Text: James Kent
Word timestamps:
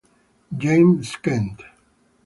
James 0.57 1.13
Kent 1.21 1.61